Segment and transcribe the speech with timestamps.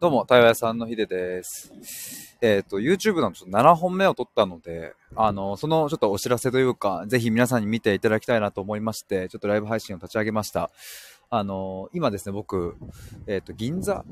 [0.00, 1.72] どうも、対話屋さんのひでです。
[2.40, 10.70] えっ、ー、と、YouTube のちょっと7本目を撮ったので、あの、そのちょっとお知らせというか、ぜひ皆さんに見ていただきたいなと思いまして、ちょっとライブ配信を立ち上げました。
[11.30, 12.76] あの、今ですね、僕、
[13.26, 14.04] えっ、ー、と、銀座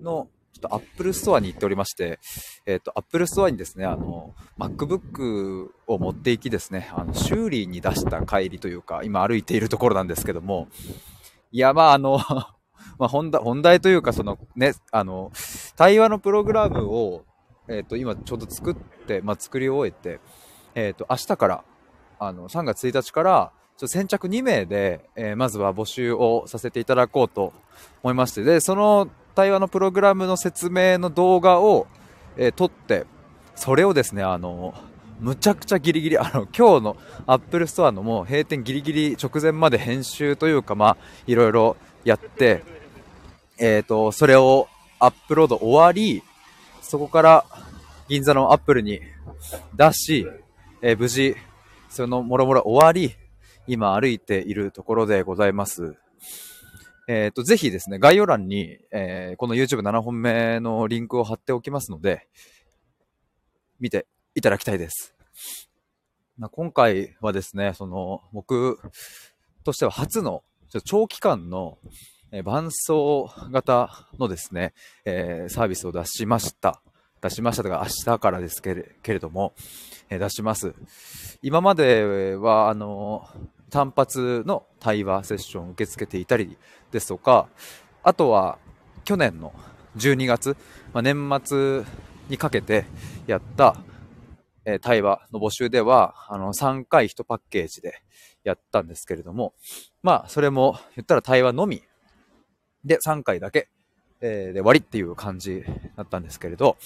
[0.00, 2.18] の、ちょっと Apple Store に行っておりまして、
[2.64, 10.68] えっ、ー、と、Apple Store にですね、あの、MacBook を持っていきですね、あの、修理に出した帰りというか、今歩いているところなんですけども、
[11.52, 12.18] いや、まあ、あの
[12.98, 15.32] まあ、本題、本題というか、そのね、あの、
[15.76, 17.24] 対話のプログラムを、
[17.68, 20.20] えっ、ー、と、今ちょうど作って、まあ、作り終えて、
[20.74, 21.64] えっ、ー、と、明日から、
[22.18, 27.52] あの、3月1日から、ちょ先着2名で、えー、まずは募集をさせていただこうと
[28.02, 31.88] 思いまして、で、その対話のプログラムの説明の動画を、
[32.36, 33.06] えー、撮って、
[33.56, 34.74] それをですね、あの、
[35.20, 42.62] むちゃくちゃギリギリ、あの、今日のアップルストアのもう閉店ギリギリ直前まで編集というか、まあ、いろいろやって、
[43.58, 44.68] えっ、ー、と、それを
[44.98, 46.22] アップロード終わり、
[46.82, 47.44] そこから
[48.08, 49.00] 銀座のアップルに
[49.76, 50.26] 出し、
[50.82, 51.36] えー、無事、
[51.88, 53.14] そのもろもろ終わり、
[53.66, 55.96] 今歩いているところでございます。
[57.06, 62.28] えっ、ー、と、ぜひですね、概要欄に、えー、この YouTube7 本目のリンクを貼っておきますので、
[63.78, 65.14] 見ていただきたいです。
[66.38, 68.80] まあ、今回はですね、その、僕
[69.64, 70.42] としては初の、
[70.84, 71.78] 長期間の、
[72.32, 76.82] え伴走型のですね、えー、サービスを出しました。
[77.20, 79.54] 出しましたとか、明日からですけれけれども、
[80.10, 80.74] えー、出します。
[81.42, 83.28] 今までは、あの、
[83.70, 86.56] 単発の対話セッションを受け付けていたり
[86.90, 87.48] ですとか、
[88.02, 88.58] あとは、
[89.04, 89.52] 去年の
[89.96, 90.56] 12月、
[90.92, 91.82] まあ、年末
[92.28, 92.84] にかけて
[93.26, 93.76] やった、
[94.64, 98.02] えー、対話の募集では、あの、3回1パッケージで
[98.44, 99.54] やったんですけれども、
[100.02, 101.82] まあ、それも言ったら対話のみ
[102.84, 103.68] で、3回だけ、
[104.20, 105.64] えー、で終わりっていう感じ
[105.96, 106.76] だったんですけれど、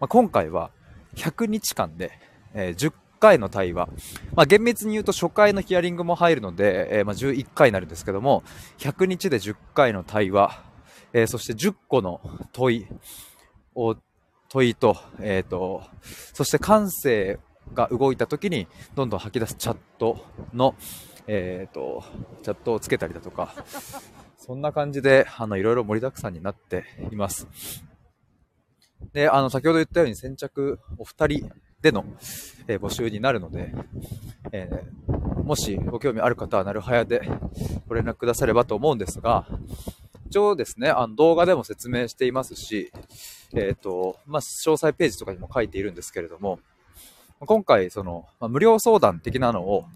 [0.00, 0.70] まあ、今回は
[1.14, 2.18] 100日間で、
[2.54, 3.88] えー、10回の対話。
[4.34, 8.42] まあ、厳密に言うと初回のヒアリングも入るので、えー、まあ、11回になるんですけども、
[8.78, 10.62] 100日で10回の対話、
[11.12, 12.20] えー、そして10個の
[12.52, 12.86] 問い
[13.74, 13.96] を、
[14.48, 15.82] 問いと、えっ、ー、と、
[16.32, 17.38] そして感性
[17.74, 20.24] が動いた時にどんどん吐き出すチャット
[20.54, 20.74] の、
[21.26, 22.04] えっ、と、
[22.42, 23.54] チャットをつけたりだとか、
[24.46, 27.48] そんな感じで、あの、いろいろ盛りだくさんになっています。
[29.12, 31.50] で、あの、先ほど言ったように先着お二人
[31.82, 32.04] での、
[32.68, 33.74] えー、募集になるので、
[34.52, 37.28] えー、もしご興味ある方はなるはやで
[37.88, 39.46] ご連絡くださればと思うんですが、
[40.28, 42.92] 一応ですね、あの動画でも説明していますし、
[43.52, 46.60] えっ、ー、と、まあ、詳細ページとかにも書いているんですけれども、
[47.40, 49.86] 今回、その、まあ、無料相談的なのを、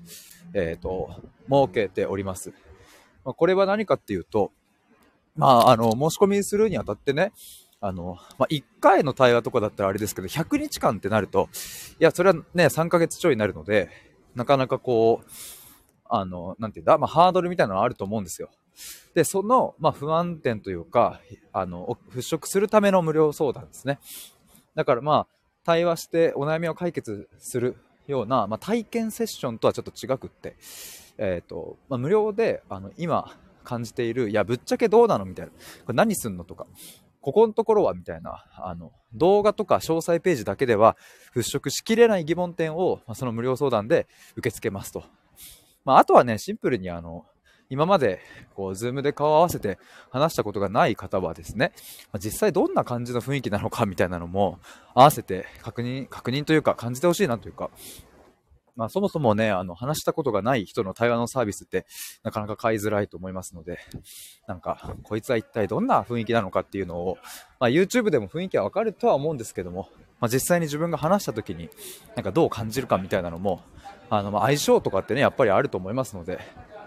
[0.55, 2.53] えっ、と、設けております。
[3.25, 4.53] まあ、これは何かっていうと、
[5.37, 7.33] まあ、あの、申し込みするにあたってね、
[7.81, 11.49] あの、まあ、1回の対話とかだったらあれですけど、100日間ってなると、
[11.99, 13.89] いや、それはね、3ヶ月ちょいになるので、
[14.35, 15.31] なかなかこう、
[16.09, 18.51] あの、なんていうんだ、まあ、ハードルみたいなのはあると思うんですよ。
[19.15, 21.21] で、その、まあ、不安点というか、
[21.53, 23.99] あの、払拭するための無料相談ですね。
[24.75, 25.27] だからまあ、
[25.65, 27.77] 対話してお悩みを解決する
[28.11, 30.57] ような、まあ、体験セッションとはちょっと違くって、
[31.19, 35.53] えっ、ー、と、まあ、無料で、あの、今感じている、いや、ぶっちゃけどうなのみたいな。
[35.53, 36.67] これ何すんのとか。
[37.21, 40.97] ここのところはみたいな、あの、動画とか詳細ページだけでは
[41.35, 44.07] 払拭しきれない疑問点を、まあ、その無料相談で
[44.37, 45.05] 受け付けますと。
[45.85, 47.27] まあ、あとはね、シンプルにあの、
[47.71, 48.21] 今まで、
[48.55, 49.79] こう、ズームで顔を合わせて
[50.11, 51.73] 話したことがない方はですね、
[52.19, 54.59] 実際どんな感じの雰囲気なのかみたいなのも、
[54.93, 57.71] 合わせて確認、確認というか感じてほしいなというか、
[58.81, 61.87] まあ、そもそもね、あの、話したことがない人の対話のサービスって、
[62.23, 63.79] なかなか買いづらいと思いますので、
[64.49, 67.19] なんか、こいつは一体どんな雰囲気なのかっていうのを、
[67.59, 71.69] まあ、YouTube でも雰囲気はわかるとは思うんですけども、まあ、実際に自分が話した時に、
[72.17, 73.63] なんかどう感じるかみたいなのも、
[74.09, 76.41] あの、ま相性とかってね、やっぱりあると思いますので、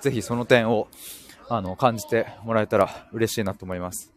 [0.04, 0.90] ぜひその点を、
[1.48, 4.14] あの、感じてもらえたら嬉しいなと思います。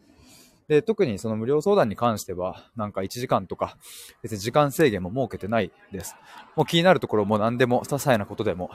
[0.67, 3.77] で、特にその無料相談に関しては、なんか1時間とか、
[4.21, 6.13] 別に時間制限も設けてないです。
[6.57, 8.69] もう気になるところも何でも、些細なことでも、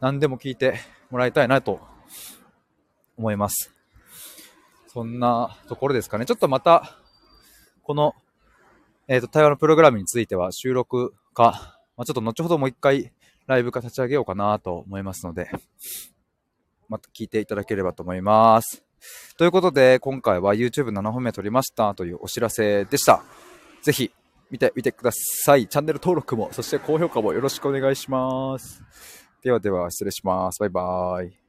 [0.00, 0.74] 何でも聞いて
[1.10, 1.80] もらいたいなと
[3.16, 3.72] 思います。
[4.88, 6.26] そんなところですかね。
[6.26, 6.98] ちょっとまた、
[7.82, 8.14] この、
[9.08, 13.10] えっ、ー、と、対話のプログラムについては収録か、まあ、ちょっと後ほどもう一回
[13.46, 15.50] ライブか立ち上げようかなと思いますので、
[16.92, 18.84] また聞いていただければと思います。
[19.36, 23.24] ということで、今回は YouTube7 本目撮りましたというお知らせでした。
[23.82, 24.12] ぜひ
[24.50, 25.66] 見てみてください。
[25.66, 28.82] チャンネル登録も、そして高評価もよろしくお願いします。
[29.42, 30.60] ではでは、失礼します。
[30.60, 31.41] バイバーイ。